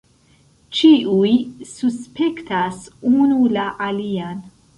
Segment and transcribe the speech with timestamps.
[0.77, 1.33] Ĉiuj
[1.73, 4.43] suspektas unu la alian.